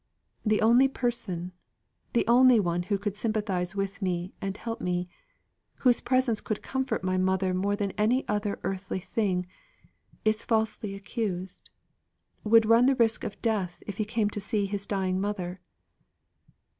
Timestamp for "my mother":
7.03-7.53